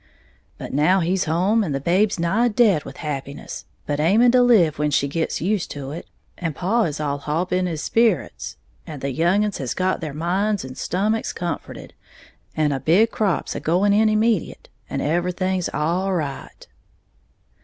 "But 0.57 0.73
now 0.73 0.99
he's 1.01 1.25
home, 1.25 1.63
and 1.63 1.75
the 1.75 1.79
babe's 1.79 2.17
nigh 2.19 2.47
dead 2.47 2.85
with 2.85 2.97
happiness, 3.05 3.65
but 3.85 3.99
aiming 3.99 4.31
to 4.31 4.41
live 4.41 4.79
when 4.79 4.89
she 4.89 5.07
gits 5.07 5.41
used 5.41 5.69
to 5.69 5.91
it, 5.91 6.07
and 6.39 6.55
paw 6.55 6.85
is 6.85 6.99
all 6.99 7.19
holp 7.19 7.49
up 7.49 7.53
in 7.53 7.67
his 7.67 7.83
spirits, 7.83 8.57
and 8.87 9.01
the 9.03 9.11
young 9.11 9.45
uns 9.45 9.59
has 9.59 9.75
got 9.75 10.01
their 10.01 10.15
minds 10.15 10.65
and 10.65 10.75
stomachs 10.75 11.31
comforted, 11.33 11.93
and 12.57 12.73
a 12.73 12.79
big 12.79 13.11
crap's 13.11 13.53
a 13.53 13.59
going 13.59 13.93
in 13.93 14.09
immediate, 14.09 14.69
and 14.89 15.03
everything's 15.03 15.69
all 15.71 16.11
right." 16.11 16.67